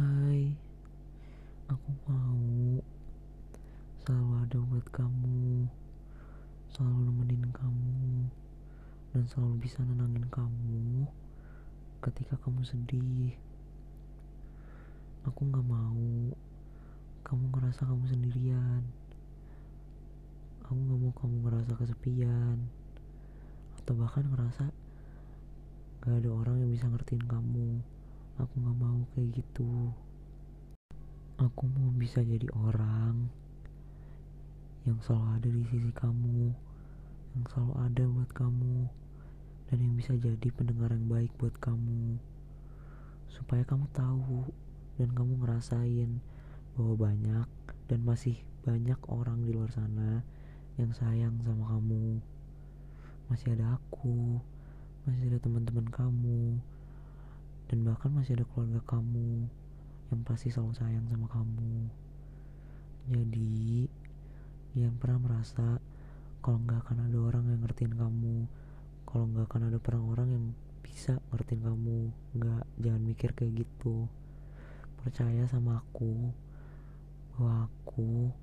[0.00, 0.56] Hai,
[1.68, 2.80] aku mau
[4.00, 5.68] selalu ada buat kamu,
[6.72, 8.24] selalu nemenin kamu,
[9.12, 11.04] dan selalu bisa nenangin kamu
[12.00, 13.36] ketika kamu sedih.
[15.28, 16.32] Aku gak mau
[17.20, 18.80] kamu ngerasa kamu sendirian.
[20.64, 22.56] Aku gak mau kamu ngerasa kesepian,
[23.76, 24.64] atau bahkan ngerasa
[26.00, 27.99] gak ada orang yang bisa ngertiin kamu.
[28.36, 29.90] Aku gak mau kayak gitu.
[31.40, 33.32] Aku mau bisa jadi orang
[34.84, 36.52] yang selalu ada di sisi kamu,
[37.36, 38.76] yang selalu ada buat kamu,
[39.72, 42.16] dan yang bisa jadi pendengar yang baik buat kamu,
[43.28, 44.48] supaya kamu tahu
[44.96, 46.20] dan kamu ngerasain
[46.76, 47.48] bahwa banyak
[47.88, 50.20] dan masih banyak orang di luar sana
[50.76, 52.20] yang sayang sama kamu.
[53.28, 54.40] Masih ada aku,
[55.06, 56.56] masih ada teman-teman kamu,
[57.70, 59.46] dan bahkan masih ada keluarga kamu
[60.10, 61.86] yang pasti selalu sayang sama kamu.
[63.06, 63.86] Jadi,
[64.74, 65.78] jangan pernah merasa
[66.42, 68.36] kalau nggak akan ada orang yang ngertiin kamu,
[69.06, 70.44] kalau nggak akan ada pernah orang yang
[70.82, 72.10] bisa ngertiin kamu.
[72.42, 74.10] Nggak, jangan mikir kayak gitu.
[74.98, 76.34] Percaya sama aku
[77.38, 78.34] bahwa aku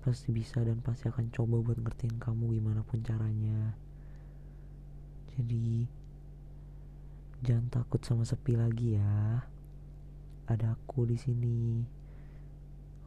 [0.00, 3.76] pasti bisa dan pasti akan coba buat ngertiin kamu gimana pun caranya.
[5.36, 5.84] Jadi,
[7.42, 9.42] Jangan takut sama sepi lagi ya.
[10.46, 11.82] Ada aku di sini.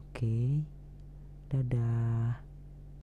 [0.04, 0.60] Oke.
[1.48, 2.45] Dadah.